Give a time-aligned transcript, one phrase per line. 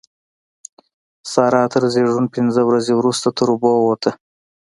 [1.31, 4.11] سارا تر زېږون پينځه ورځې روسته تر اوبو ووته.